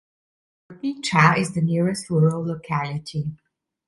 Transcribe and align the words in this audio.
Verkhny 0.67 0.99
Chat 1.03 1.37
is 1.37 1.53
the 1.53 1.61
nearest 1.61 2.09
rural 2.09 2.43
locality. 2.43 3.33